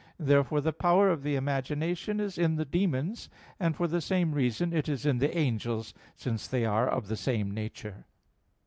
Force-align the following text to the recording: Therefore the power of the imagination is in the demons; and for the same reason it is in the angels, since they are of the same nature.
Therefore 0.17 0.61
the 0.61 0.73
power 0.73 1.11
of 1.11 1.21
the 1.21 1.35
imagination 1.35 2.19
is 2.19 2.39
in 2.39 2.55
the 2.55 2.65
demons; 2.65 3.29
and 3.59 3.75
for 3.75 3.85
the 3.87 4.01
same 4.01 4.31
reason 4.31 4.73
it 4.73 4.89
is 4.89 5.05
in 5.05 5.19
the 5.19 5.37
angels, 5.37 5.93
since 6.15 6.47
they 6.47 6.65
are 6.65 6.89
of 6.89 7.07
the 7.07 7.15
same 7.15 7.51
nature. 7.51 8.03